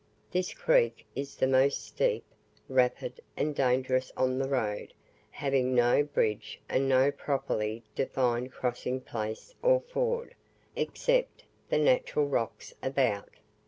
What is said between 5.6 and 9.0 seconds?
no bridge and no properly defined crossing